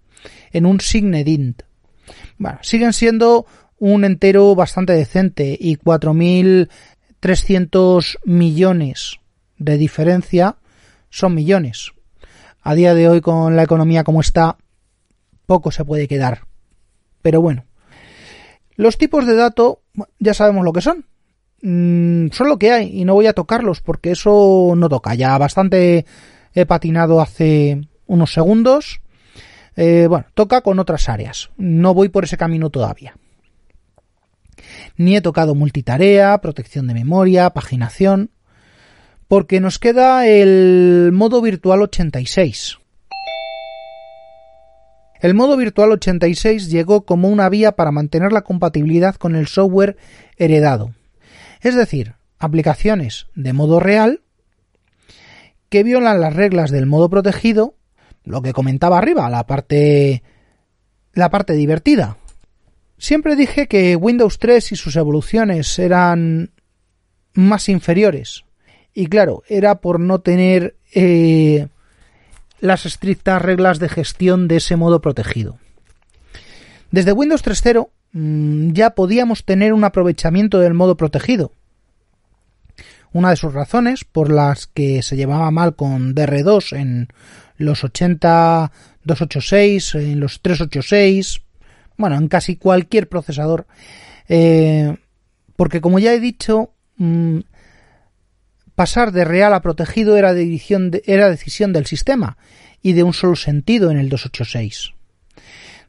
en 0.52 0.66
un 0.66 0.80
int. 1.26 1.62
Bueno, 2.38 2.60
siguen 2.62 2.92
siendo 2.94 3.46
un 3.78 4.06
entero 4.06 4.56
bastante 4.56 4.94
decente 4.94 5.58
y 5.60 5.76
4.300 5.78 8.18
millones 8.26 9.20
de 9.58 9.78
diferencia 9.78 10.56
son 11.10 11.36
millones. 11.36 11.92
A 12.62 12.76
día 12.76 12.94
de 12.94 13.10
hoy 13.10 13.22
con 13.22 13.56
la 13.56 13.64
economía 13.64 14.04
como 14.04 14.20
está, 14.22 14.58
poco 15.46 15.72
se 15.72 15.86
puede 15.86 16.08
quedar. 16.08 16.46
Pero 17.22 17.42
bueno. 17.42 17.66
Los 18.76 18.98
tipos 18.98 19.28
de 19.28 19.36
dato 19.36 19.82
ya 20.20 20.34
sabemos 20.34 20.64
lo 20.64 20.72
que 20.72 20.80
son. 20.82 21.06
Mm, 21.62 22.28
son 22.32 22.48
lo 22.48 22.58
que 22.58 22.72
hay 22.72 23.02
y 23.02 23.06
no 23.06 23.14
voy 23.16 23.28
a 23.28 23.34
tocarlos 23.34 23.82
porque 23.82 24.12
eso 24.12 24.74
no 24.76 24.90
toca. 24.90 25.16
Ya 25.16 25.38
bastante 25.38 26.06
he 26.54 26.66
patinado 26.66 27.22
hace 27.22 27.82
unos 28.08 28.34
segundos. 28.34 29.02
Eh, 29.76 30.08
bueno, 30.10 30.26
toca 30.34 30.62
con 30.62 30.80
otras 30.80 31.10
áreas. 31.10 31.52
No 31.58 31.94
voy 31.94 32.10
por 32.10 32.24
ese 32.24 32.38
camino 32.38 32.70
todavía. 32.70 33.16
Ni 34.98 35.16
he 35.16 35.22
tocado 35.22 35.56
multitarea, 35.56 36.38
protección 36.40 36.88
de 36.88 36.94
memoria, 36.94 37.50
paginación. 37.52 38.32
Porque 39.28 39.60
nos 39.60 39.80
queda 39.80 40.28
el 40.28 41.12
modo 41.14 41.42
virtual 41.42 41.84
86. 41.84 42.80
El 45.22 45.34
modo 45.34 45.58
virtual 45.58 45.92
86 45.92 46.70
llegó 46.72 47.02
como 47.06 47.28
una 47.28 47.50
vía 47.50 47.74
para 47.74 47.92
mantener 47.92 48.32
la 48.32 48.42
compatibilidad 48.42 49.16
con 49.16 49.36
el 49.36 49.48
software 49.48 49.98
heredado, 50.38 50.94
es 51.62 51.76
decir, 51.76 52.16
aplicaciones 52.38 53.28
de 53.36 53.54
modo 53.54 53.80
real 53.80 54.22
que 55.70 55.84
violan 55.84 56.22
las 56.22 56.36
reglas 56.36 56.72
del 56.72 56.86
modo 56.86 57.10
protegido, 57.10 57.76
lo 58.24 58.42
que 58.42 58.54
comentaba 58.54 58.98
arriba, 58.98 59.30
la 59.30 59.46
parte 59.46 60.24
la 61.14 61.30
parte 61.30 61.54
divertida. 61.54 62.18
Siempre 62.98 63.36
dije 63.36 63.68
que 63.68 63.96
Windows 63.96 64.40
3 64.40 64.74
y 64.74 64.76
sus 64.76 64.96
evoluciones 64.96 65.80
eran 65.80 66.52
más 67.34 67.70
inferiores. 67.70 68.44
Y 68.94 69.08
claro, 69.08 69.44
era 69.48 69.76
por 69.76 70.00
no 70.00 70.20
tener 70.20 70.76
eh, 70.94 71.68
las 72.60 72.86
estrictas 72.86 73.42
reglas 73.42 73.80
de 73.80 73.90
gestión 73.90 74.48
de 74.48 74.58
ese 74.58 74.76
modo 74.76 75.02
protegido. 75.02 75.58
Desde 76.92 77.14
Windows 77.14 77.44
3.0 77.44 77.88
mm, 77.88 77.99
ya 78.14 78.92
podíamos 78.92 79.46
tener 79.46 79.74
un 79.74 79.84
aprovechamiento 79.84 80.60
del 80.60 80.74
modo 80.74 80.98
protegido. 80.98 81.54
Una 83.12 83.32
de 83.32 83.36
sus 83.36 83.54
razones 83.54 84.04
por 84.04 84.32
las 84.32 84.68
que 84.68 85.02
se 85.02 85.16
llevaba 85.16 85.50
mal 85.52 85.76
con 85.76 86.16
DR2 86.16 86.78
en 86.78 87.08
los 87.58 87.84
80 87.84 88.72
286, 89.04 89.96
en 89.96 90.20
los 90.20 90.42
386, 90.42 91.42
bueno, 91.98 92.16
en 92.16 92.28
casi 92.28 92.56
cualquier 92.56 93.10
procesador. 93.10 93.68
Eh, 94.28 94.96
porque 95.56 95.82
como 95.82 96.00
ya 96.00 96.14
he 96.14 96.20
dicho, 96.20 96.72
mm, 96.98 97.40
pasar 98.76 99.12
de 99.12 99.26
real 99.26 99.54
a 99.54 99.62
protegido 99.62 100.18
era, 100.18 100.32
era 100.32 101.30
decisión 101.30 101.74
del 101.74 101.86
sistema 101.86 102.38
y 102.82 102.94
de 102.94 103.04
un 103.04 103.14
solo 103.14 103.36
sentido 103.36 103.92
en 103.92 103.98
el 103.98 104.10
286. 104.10 104.94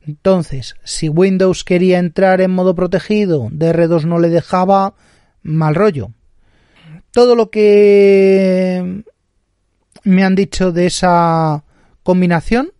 Entonces, 0.07 0.77
si 0.83 1.09
Windows 1.09 1.65
quería 1.65 1.99
entrar 1.99 2.41
en 2.41 2.51
modo 2.51 2.75
protegido, 2.75 3.49
DR2 3.51 4.05
no 4.05 4.19
le 4.19 4.29
dejaba, 4.29 4.95
mal 5.43 5.75
rollo. 5.75 6.13
Todo 7.13 7.35
lo 7.35 7.51
que 7.51 9.05
me 10.05 10.25
han 10.25 10.35
dicho 10.35 10.73
de 10.73 10.87
esa 10.87 11.65
combinación 12.03 12.73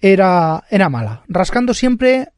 era, 0.00 0.64
era 0.70 0.88
mala. 0.88 1.24
Rascando 1.28 1.74
siempre 1.74 2.28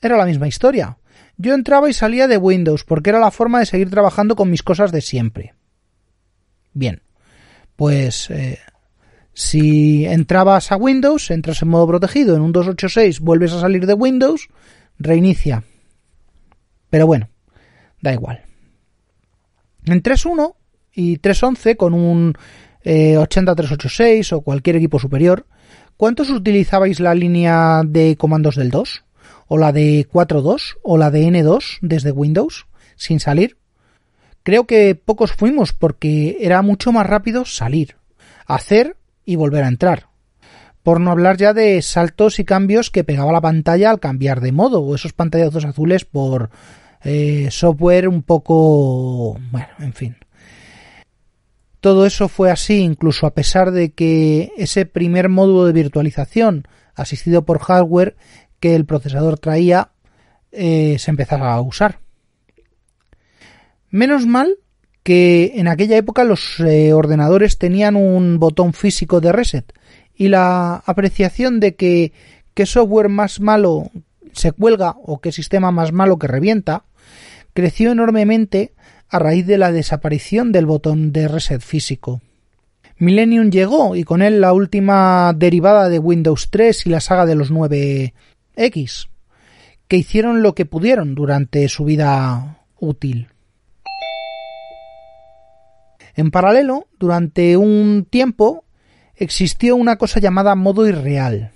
era 0.00 0.16
la 0.16 0.26
misma 0.26 0.48
historia. 0.48 0.98
Yo 1.36 1.54
entraba 1.54 1.88
y 1.88 1.94
salía 1.94 2.28
de 2.28 2.36
Windows 2.36 2.84
porque 2.84 3.10
era 3.10 3.18
la 3.18 3.30
forma 3.30 3.60
de 3.60 3.66
seguir 3.66 3.90
trabajando 3.90 4.36
con 4.36 4.50
mis 4.50 4.62
cosas 4.62 4.92
de 4.92 5.00
siempre. 5.00 5.54
Bien, 6.72 7.02
pues 7.76 8.30
eh, 8.30 8.58
si 9.32 10.06
entrabas 10.06 10.72
a 10.72 10.76
Windows, 10.76 11.30
entras 11.30 11.62
en 11.62 11.68
modo 11.68 11.86
protegido, 11.86 12.36
en 12.36 12.42
un 12.42 12.52
286 12.52 13.20
vuelves 13.20 13.52
a 13.52 13.60
salir 13.60 13.86
de 13.86 13.94
Windows, 13.94 14.48
reinicia. 14.98 15.64
Pero 16.90 17.06
bueno, 17.06 17.28
da 18.00 18.12
igual. 18.12 18.42
En 19.86 20.02
3.1 20.02 20.54
y 20.92 21.18
3.11 21.18 21.76
con 21.76 21.94
un 21.94 22.34
eh, 22.82 23.16
80386 23.16 24.32
o 24.32 24.40
cualquier 24.40 24.76
equipo 24.76 24.98
superior, 24.98 25.46
¿Cuántos 26.00 26.30
utilizabais 26.30 26.98
la 26.98 27.14
línea 27.14 27.82
de 27.84 28.16
comandos 28.16 28.56
del 28.56 28.70
2? 28.70 29.04
¿O 29.48 29.58
la 29.58 29.70
de 29.70 30.08
4.2? 30.10 30.78
¿O 30.82 30.96
la 30.96 31.10
de 31.10 31.26
N2 31.26 31.76
desde 31.82 32.10
Windows? 32.10 32.66
Sin 32.96 33.20
salir. 33.20 33.58
Creo 34.42 34.66
que 34.66 34.94
pocos 34.94 35.32
fuimos 35.32 35.74
porque 35.74 36.38
era 36.40 36.62
mucho 36.62 36.90
más 36.90 37.06
rápido 37.06 37.44
salir, 37.44 37.96
hacer 38.46 38.96
y 39.30 39.36
volver 39.36 39.62
a 39.62 39.68
entrar. 39.68 40.08
Por 40.82 40.98
no 40.98 41.12
hablar 41.12 41.36
ya 41.36 41.52
de 41.52 41.80
saltos 41.82 42.40
y 42.40 42.44
cambios 42.44 42.90
que 42.90 43.04
pegaba 43.04 43.30
la 43.30 43.40
pantalla 43.40 43.88
al 43.90 44.00
cambiar 44.00 44.40
de 44.40 44.50
modo, 44.50 44.82
o 44.82 44.96
esos 44.96 45.12
pantallazos 45.12 45.64
azules 45.64 46.04
por 46.04 46.50
eh, 47.04 47.46
software 47.52 48.08
un 48.08 48.24
poco... 48.24 49.38
bueno, 49.52 49.68
en 49.78 49.92
fin. 49.92 50.16
Todo 51.78 52.06
eso 52.06 52.28
fue 52.28 52.50
así 52.50 52.80
incluso 52.80 53.24
a 53.24 53.34
pesar 53.34 53.70
de 53.70 53.92
que 53.92 54.52
ese 54.56 54.84
primer 54.84 55.28
módulo 55.28 55.64
de 55.66 55.74
virtualización 55.74 56.66
asistido 56.96 57.44
por 57.44 57.60
hardware 57.60 58.16
que 58.58 58.74
el 58.74 58.84
procesador 58.84 59.38
traía 59.38 59.92
eh, 60.50 60.96
se 60.98 61.12
empezaba 61.12 61.54
a 61.54 61.60
usar. 61.60 62.00
Menos 63.90 64.26
mal 64.26 64.56
que 65.10 65.54
en 65.56 65.66
aquella 65.66 65.96
época 65.96 66.22
los 66.22 66.60
eh, 66.60 66.92
ordenadores 66.92 67.58
tenían 67.58 67.96
un 67.96 68.38
botón 68.38 68.72
físico 68.72 69.20
de 69.20 69.32
reset 69.32 69.64
y 70.14 70.28
la 70.28 70.76
apreciación 70.86 71.58
de 71.58 71.74
que 71.74 72.12
qué 72.54 72.64
software 72.64 73.08
más 73.08 73.40
malo 73.40 73.90
se 74.34 74.52
cuelga 74.52 74.94
o 75.02 75.20
qué 75.20 75.32
sistema 75.32 75.72
más 75.72 75.90
malo 75.90 76.16
que 76.16 76.28
revienta 76.28 76.84
creció 77.54 77.90
enormemente 77.90 78.72
a 79.08 79.18
raíz 79.18 79.48
de 79.48 79.58
la 79.58 79.72
desaparición 79.72 80.52
del 80.52 80.66
botón 80.66 81.10
de 81.10 81.26
reset 81.26 81.60
físico. 81.60 82.20
Millennium 82.96 83.50
llegó 83.50 83.96
y 83.96 84.04
con 84.04 84.22
él 84.22 84.40
la 84.40 84.52
última 84.52 85.32
derivada 85.36 85.88
de 85.88 85.98
Windows 85.98 86.50
3 86.52 86.86
y 86.86 86.90
la 86.90 87.00
saga 87.00 87.26
de 87.26 87.34
los 87.34 87.50
9X, 87.50 89.08
que 89.88 89.96
hicieron 89.96 90.44
lo 90.44 90.54
que 90.54 90.66
pudieron 90.66 91.16
durante 91.16 91.68
su 91.68 91.84
vida 91.84 92.60
útil. 92.78 93.26
En 96.20 96.30
paralelo, 96.30 96.86
durante 96.98 97.56
un 97.56 98.06
tiempo, 98.08 98.66
existió 99.16 99.74
una 99.74 99.96
cosa 99.96 100.20
llamada 100.20 100.54
modo 100.54 100.86
irreal. 100.86 101.52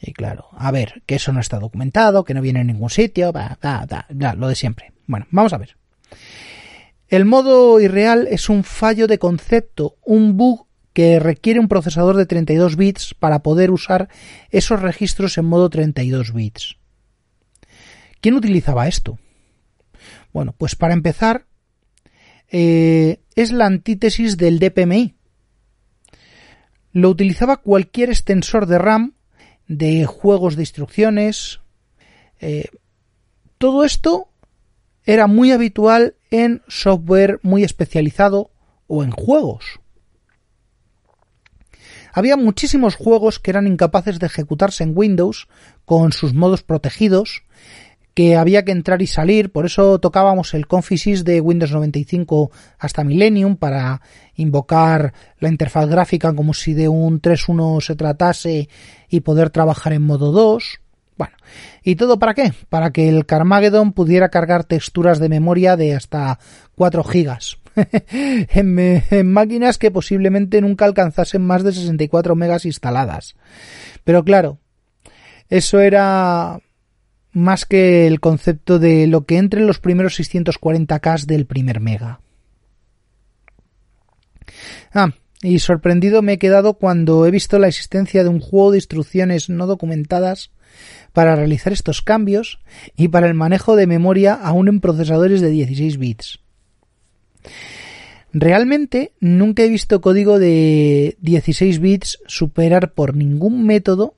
Y 0.00 0.14
claro, 0.14 0.48
a 0.52 0.70
ver, 0.70 1.02
que 1.04 1.16
eso 1.16 1.30
no 1.30 1.40
está 1.40 1.58
documentado, 1.58 2.24
que 2.24 2.32
no 2.32 2.40
viene 2.40 2.62
en 2.62 2.68
ningún 2.68 2.88
sitio, 2.88 3.30
lo 3.30 4.48
de 4.48 4.54
siempre. 4.54 4.94
Bueno, 5.06 5.26
vamos 5.30 5.52
a 5.52 5.58
ver. 5.58 5.76
El 7.08 7.26
modo 7.26 7.78
irreal 7.78 8.26
es 8.30 8.48
un 8.48 8.64
fallo 8.64 9.06
de 9.06 9.18
concepto, 9.18 9.98
un 10.02 10.38
bug 10.38 10.66
que 10.94 11.20
requiere 11.20 11.60
un 11.60 11.68
procesador 11.68 12.16
de 12.16 12.24
32 12.24 12.76
bits 12.76 13.12
para 13.12 13.42
poder 13.42 13.70
usar 13.70 14.08
esos 14.48 14.80
registros 14.80 15.36
en 15.36 15.44
modo 15.44 15.68
32 15.68 16.32
bits. 16.32 16.78
¿Quién 18.22 18.34
utilizaba 18.34 18.88
esto? 18.88 19.18
Bueno, 20.32 20.54
pues 20.56 20.74
para 20.74 20.94
empezar, 20.94 21.44
eh, 22.56 23.18
es 23.34 23.50
la 23.50 23.66
antítesis 23.66 24.36
del 24.36 24.60
DPMI. 24.60 25.16
Lo 26.92 27.10
utilizaba 27.10 27.56
cualquier 27.56 28.10
extensor 28.10 28.66
de 28.66 28.78
RAM, 28.78 29.14
de 29.66 30.06
juegos 30.06 30.54
de 30.54 30.62
instrucciones. 30.62 31.58
Eh, 32.38 32.66
todo 33.58 33.82
esto 33.82 34.28
era 35.02 35.26
muy 35.26 35.50
habitual 35.50 36.14
en 36.30 36.62
software 36.68 37.40
muy 37.42 37.64
especializado 37.64 38.52
o 38.86 39.02
en 39.02 39.10
juegos. 39.10 39.80
Había 42.12 42.36
muchísimos 42.36 42.94
juegos 42.94 43.40
que 43.40 43.50
eran 43.50 43.66
incapaces 43.66 44.20
de 44.20 44.26
ejecutarse 44.26 44.84
en 44.84 44.92
Windows 44.94 45.48
con 45.84 46.12
sus 46.12 46.34
modos 46.34 46.62
protegidos, 46.62 47.42
que 48.14 48.36
había 48.36 48.64
que 48.64 48.72
entrar 48.72 49.02
y 49.02 49.06
salir, 49.06 49.50
por 49.50 49.66
eso 49.66 49.98
tocábamos 49.98 50.54
el 50.54 50.68
Confisys 50.68 51.24
de 51.24 51.40
Windows 51.40 51.72
95 51.72 52.50
hasta 52.78 53.02
Millennium 53.02 53.56
para 53.56 54.00
invocar 54.36 55.12
la 55.40 55.48
interfaz 55.48 55.88
gráfica 55.88 56.32
como 56.32 56.54
si 56.54 56.74
de 56.74 56.88
un 56.88 57.20
3.1 57.20 57.80
se 57.80 57.96
tratase 57.96 58.68
y 59.08 59.20
poder 59.20 59.50
trabajar 59.50 59.92
en 59.92 60.02
modo 60.02 60.30
2. 60.30 60.80
Bueno, 61.16 61.34
¿y 61.82 61.96
todo 61.96 62.18
para 62.18 62.34
qué? 62.34 62.52
Para 62.68 62.90
que 62.90 63.08
el 63.08 63.26
Carmageddon 63.26 63.92
pudiera 63.92 64.28
cargar 64.28 64.64
texturas 64.64 65.18
de 65.18 65.28
memoria 65.28 65.76
de 65.76 65.94
hasta 65.94 66.38
4 66.76 67.04
gigas. 67.04 67.58
en, 68.10 69.32
máquinas 69.32 69.78
que 69.78 69.90
posiblemente 69.90 70.60
nunca 70.60 70.84
alcanzasen 70.84 71.42
más 71.42 71.64
de 71.64 71.72
64 71.72 72.36
megas 72.36 72.64
instaladas. 72.64 73.34
Pero 74.04 74.24
claro, 74.24 74.58
eso 75.48 75.80
era 75.80 76.60
más 77.34 77.66
que 77.66 78.06
el 78.06 78.20
concepto 78.20 78.78
de 78.78 79.06
lo 79.06 79.26
que 79.26 79.36
entre 79.36 79.60
los 79.60 79.80
primeros 79.80 80.18
640K 80.18 81.26
del 81.26 81.46
primer 81.46 81.80
mega. 81.80 82.20
Ah, 84.92 85.12
y 85.42 85.58
sorprendido 85.58 86.22
me 86.22 86.34
he 86.34 86.38
quedado 86.38 86.74
cuando 86.74 87.26
he 87.26 87.30
visto 87.30 87.58
la 87.58 87.68
existencia 87.68 88.22
de 88.22 88.30
un 88.30 88.40
juego 88.40 88.70
de 88.70 88.78
instrucciones 88.78 89.50
no 89.50 89.66
documentadas 89.66 90.52
para 91.12 91.36
realizar 91.36 91.72
estos 91.72 92.02
cambios 92.02 92.60
y 92.96 93.08
para 93.08 93.26
el 93.26 93.34
manejo 93.34 93.76
de 93.76 93.86
memoria 93.86 94.34
aún 94.34 94.68
en 94.68 94.80
procesadores 94.80 95.40
de 95.40 95.50
16 95.50 95.98
bits. 95.98 96.40
Realmente 98.32 99.12
nunca 99.20 99.62
he 99.62 99.68
visto 99.68 100.00
código 100.00 100.38
de 100.38 101.16
16 101.20 101.78
bits 101.78 102.18
superar 102.26 102.92
por 102.92 103.14
ningún 103.14 103.64
método 103.64 104.16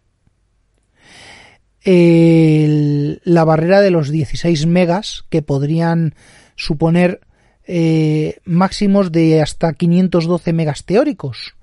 la 1.86 3.44
barrera 3.44 3.80
de 3.80 3.90
los 3.90 4.10
16 4.10 4.66
megas 4.66 5.24
que 5.28 5.42
podrían 5.42 6.14
suponer 6.56 7.20
eh, 7.68 8.38
máximos 8.44 9.12
de 9.12 9.40
hasta 9.40 9.72
512 9.72 10.52
megas 10.52 10.84
teóricos, 10.84 11.54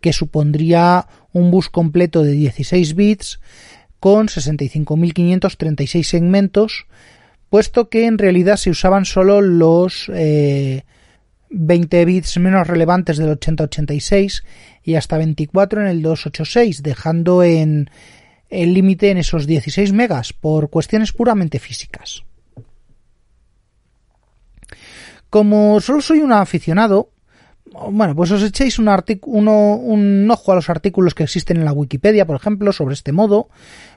que 0.00 0.12
supondría 0.12 1.06
un 1.32 1.50
bus 1.50 1.68
completo 1.68 2.22
de 2.22 2.32
16 2.32 2.94
bits 2.94 3.40
con 4.00 4.28
65.536 4.28 6.02
segmentos, 6.04 6.86
puesto 7.50 7.88
que 7.88 8.06
en 8.06 8.18
realidad 8.18 8.56
se 8.56 8.70
usaban 8.70 9.04
solo 9.04 9.40
los 9.40 10.06
20 10.08 10.14
eh, 10.18 12.04
bits 12.04 12.38
menos 12.38 12.66
relevantes 12.66 13.16
del 13.16 13.30
8086 13.30 14.44
y 14.82 14.94
hasta 14.94 15.18
24 15.18 15.82
en 15.82 15.86
el 15.88 16.02
286, 16.02 16.82
dejando 16.82 17.42
en, 17.42 17.90
el 18.50 18.74
límite 18.74 19.10
en 19.10 19.18
esos 19.18 19.46
16 19.46 19.92
megas 19.92 20.32
por 20.32 20.70
cuestiones 20.70 21.12
puramente 21.12 21.58
físicas. 21.58 22.24
Como 25.30 25.80
solo 25.80 26.00
soy 26.00 26.20
un 26.20 26.32
aficionado, 26.32 27.10
bueno, 27.90 28.14
pues 28.14 28.30
os 28.30 28.42
echéis 28.42 28.78
un, 28.78 28.88
ojo 30.30 30.52
a 30.52 30.54
los 30.54 30.70
artículos 30.70 31.14
que 31.14 31.24
existen 31.24 31.58
en 31.58 31.64
la 31.64 31.72
Wikipedia, 31.72 32.26
por 32.26 32.36
ejemplo, 32.36 32.72
sobre 32.72 32.94
este 32.94 33.12
modo, 33.12 33.48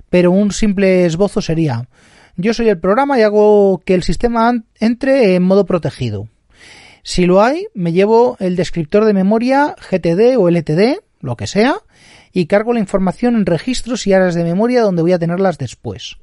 pero 0.10 0.32
un 0.32 0.52
simple 0.52 1.06
esbozo 1.06 1.42
sería, 1.42 1.88
yo 2.36 2.54
soy 2.54 2.70
el 2.70 2.80
programa 2.80 3.20
y 3.20 3.22
hago 3.22 3.82
que 3.86 3.94
el 3.94 4.04
sistema 4.04 4.54
entre 4.80 5.36
en 5.36 5.44
modo 5.44 5.66
protegido. 5.66 6.28
Si 7.04 7.26
lo 7.26 7.42
hay, 7.42 7.68
me 7.74 7.94
llevo 7.94 8.36
el 8.40 8.56
descriptor 8.56 9.06
de 9.06 9.14
memoria 9.14 9.76
GTD 9.90 10.38
o 10.38 10.50
LTD, 10.50 11.00
lo 11.22 11.38
que 11.38 11.48
sea, 11.48 11.76
y 12.32 12.46
cargo 12.46 12.74
la 12.74 12.80
información 12.80 13.36
en 13.36 13.46
registros 13.46 14.08
y 14.08 14.13
áreas 14.13 14.36
de 14.36 14.44
memoria 14.44 14.82
donde 14.82 15.02
voy 15.02 15.13
a 15.13 15.20
tenerlas 15.20 15.58
después. 15.58 16.18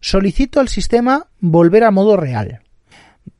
Solicito 0.00 0.60
al 0.60 0.68
sistema 0.68 1.28
volver 1.40 1.84
a 1.84 1.90
modo 1.90 2.16
real. 2.16 2.60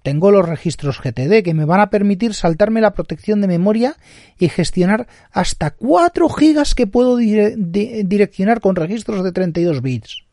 Tengo 0.03 0.31
los 0.31 0.49
registros 0.49 1.01
GTD 1.01 1.43
que 1.43 1.55
me 1.55 1.65
van 1.65 1.81
a 1.81 1.91
permitir 1.91 2.35
saltarme 2.35 2.81
la 2.81 2.93
protección 2.93 3.41
de 3.41 3.49
memoria 3.49 3.97
y 4.39 4.49
gestionar 4.49 5.07
hasta 5.31 5.71
4 5.71 6.29
gigas 6.29 6.75
que 6.75 6.87
puedo 6.87 7.17
direccionar 7.17 8.61
con 8.61 8.77
registros 8.77 9.23
de 9.23 9.33
32 9.33 9.83
bits. 9.83 10.25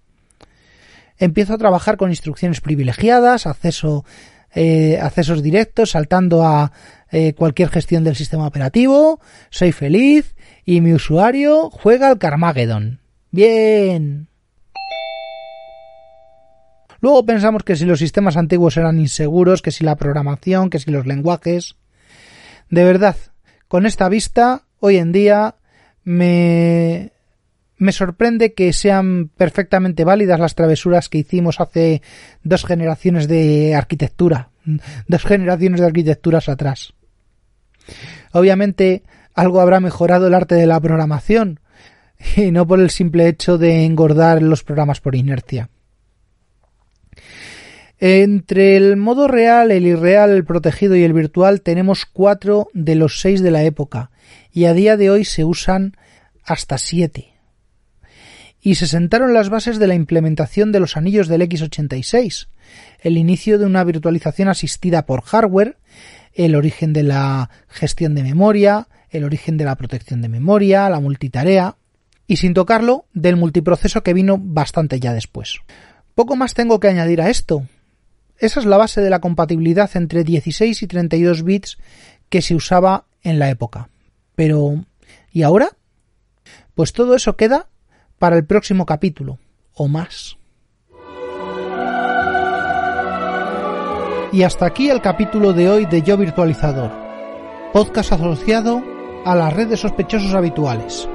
Empiezo 1.17 1.53
a 1.53 1.57
trabajar 1.57 1.97
con 1.97 2.09
instrucciones 2.09 2.61
privilegiadas, 2.61 3.45
acceso, 3.45 4.05
eh, 4.55 4.97
accesos 5.01 5.43
directos, 5.43 5.91
saltando 5.91 6.43
a 6.43 6.71
eh, 7.11 7.33
cualquier 7.33 7.69
gestión 7.69 8.03
del 8.03 8.15
sistema 8.15 8.47
operativo. 8.47 9.19
Soy 9.49 9.71
feliz 9.71 10.35
y 10.69 10.81
mi 10.81 10.93
usuario 10.93 11.71
juega 11.71 12.09
al 12.09 12.19
Carmageddon. 12.19 12.99
Bien. 13.31 14.27
Luego 17.01 17.25
pensamos 17.25 17.63
que 17.63 17.75
si 17.75 17.85
los 17.85 17.97
sistemas 17.97 18.37
antiguos 18.37 18.77
eran 18.77 18.99
inseguros, 18.99 19.63
que 19.63 19.71
si 19.71 19.83
la 19.83 19.95
programación, 19.95 20.69
que 20.69 20.77
si 20.77 20.91
los 20.91 21.07
lenguajes. 21.07 21.75
De 22.69 22.83
verdad, 22.83 23.15
con 23.67 23.87
esta 23.87 24.09
vista, 24.09 24.61
hoy 24.79 24.97
en 24.97 25.11
día 25.11 25.55
me, 26.03 27.13
me 27.77 27.91
sorprende 27.91 28.53
que 28.53 28.71
sean 28.71 29.31
perfectamente 29.35 30.03
válidas 30.03 30.39
las 30.39 30.53
travesuras 30.53 31.09
que 31.09 31.17
hicimos 31.17 31.59
hace 31.59 32.03
dos 32.43 32.63
generaciones 32.63 33.27
de 33.27 33.73
arquitectura, 33.73 34.49
dos 35.07 35.23
generaciones 35.23 35.79
de 35.79 35.87
arquitecturas 35.87 36.47
atrás. 36.47 36.93
Obviamente 38.33 39.01
algo 39.39 39.61
habrá 39.61 39.79
mejorado 39.79 40.27
el 40.27 40.33
arte 40.33 40.55
de 40.55 40.67
la 40.67 40.79
programación, 40.81 41.61
y 42.35 42.51
no 42.51 42.67
por 42.67 42.81
el 42.81 42.89
simple 42.89 43.27
hecho 43.27 43.57
de 43.57 43.85
engordar 43.85 44.41
los 44.41 44.63
programas 44.63 44.99
por 44.99 45.15
inercia. 45.15 45.69
Entre 47.99 48.75
el 48.75 48.97
modo 48.97 49.27
real, 49.27 49.71
el 49.71 49.85
irreal, 49.85 50.31
el 50.31 50.45
protegido 50.45 50.95
y 50.95 51.03
el 51.03 51.13
virtual 51.13 51.61
tenemos 51.61 52.05
cuatro 52.05 52.67
de 52.73 52.95
los 52.95 53.21
seis 53.21 53.41
de 53.41 53.51
la 53.51 53.63
época 53.63 54.11
y 54.51 54.65
a 54.65 54.73
día 54.73 54.97
de 54.97 55.09
hoy 55.09 55.25
se 55.25 55.45
usan 55.45 55.95
hasta 56.43 56.77
siete. 56.77 57.33
Y 58.61 58.75
se 58.75 58.87
sentaron 58.87 59.33
las 59.33 59.49
bases 59.49 59.79
de 59.79 59.87
la 59.87 59.95
implementación 59.95 60.73
de 60.73 60.81
los 60.81 60.97
anillos 60.97 61.29
del 61.29 61.41
X86, 61.41 62.47
el 63.01 63.17
inicio 63.17 63.57
de 63.57 63.65
una 63.65 63.85
virtualización 63.85 64.49
asistida 64.49 65.05
por 65.05 65.21
hardware, 65.21 65.77
el 66.33 66.55
origen 66.55 66.91
de 66.91 67.03
la 67.03 67.49
gestión 67.69 68.15
de 68.15 68.23
memoria, 68.23 68.87
el 69.09 69.23
origen 69.23 69.57
de 69.57 69.65
la 69.65 69.75
protección 69.75 70.21
de 70.21 70.29
memoria, 70.29 70.89
la 70.89 70.99
multitarea, 70.99 71.75
y 72.27 72.37
sin 72.37 72.53
tocarlo, 72.53 73.05
del 73.13 73.35
multiproceso 73.35 74.03
que 74.03 74.13
vino 74.13 74.37
bastante 74.39 74.99
ya 74.99 75.13
después. 75.13 75.59
Poco 76.15 76.35
más 76.35 76.53
tengo 76.53 76.79
que 76.79 76.87
añadir 76.87 77.21
a 77.21 77.29
esto, 77.29 77.65
esa 78.39 78.61
es 78.61 78.65
la 78.65 78.77
base 78.77 79.01
de 79.01 79.09
la 79.09 79.19
compatibilidad 79.19 79.89
entre 79.95 80.23
16 80.23 80.81
y 80.81 80.87
32 80.87 81.43
bits 81.43 81.77
que 82.29 82.41
se 82.41 82.55
usaba 82.55 83.05
en 83.21 83.37
la 83.37 83.49
época. 83.49 83.89
Pero, 84.35 84.85
¿y 85.31 85.43
ahora? 85.43 85.75
Pues 86.73 86.93
todo 86.93 87.15
eso 87.15 87.35
queda 87.35 87.67
para 88.17 88.37
el 88.37 88.45
próximo 88.45 88.85
capítulo, 88.85 89.39
o 89.73 89.89
más. 89.89 90.37
Y 94.31 94.43
hasta 94.43 94.65
aquí 94.65 94.89
el 94.89 95.01
capítulo 95.01 95.53
de 95.53 95.69
hoy 95.69 95.85
de 95.85 96.01
Yo 96.01 96.15
Virtualizador, 96.15 96.91
podcast 97.73 98.13
asociado 98.13 98.98
a 99.25 99.35
la 99.35 99.49
red 99.49 99.67
de 99.67 99.77
sospechosos 99.77 100.33
habituales. 100.33 101.07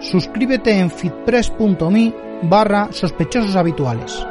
Suscríbete 0.00 0.78
en 0.78 0.90
fitpress.me 0.90 2.14
barra 2.42 2.88
sospechosos 2.92 3.56
habituales. 3.56 4.26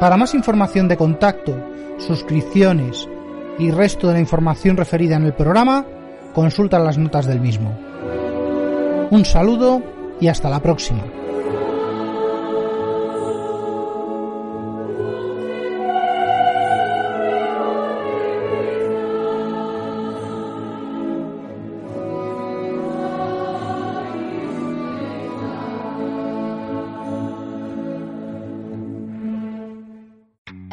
Para 0.00 0.16
más 0.16 0.34
información 0.34 0.86
de 0.88 0.96
contacto, 0.96 1.54
suscripciones 1.98 3.08
y 3.58 3.70
resto 3.70 4.06
de 4.06 4.14
la 4.14 4.20
información 4.20 4.76
referida 4.76 5.16
en 5.16 5.24
el 5.24 5.34
programa, 5.34 5.84
consulta 6.32 6.78
las 6.78 6.98
notas 6.98 7.26
del 7.26 7.40
mismo. 7.40 7.76
Un 9.10 9.24
saludo 9.24 9.82
y 10.20 10.28
hasta 10.28 10.48
la 10.48 10.60
próxima. 10.60 11.02